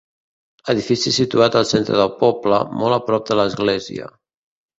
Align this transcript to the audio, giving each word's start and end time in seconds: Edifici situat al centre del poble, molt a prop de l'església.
Edifici 0.73 1.13
situat 1.17 1.57
al 1.59 1.67
centre 1.73 1.99
del 1.99 2.09
poble, 2.23 2.59
molt 2.81 2.97
a 2.99 3.01
prop 3.11 3.29
de 3.29 3.39
l'església. 3.43 4.11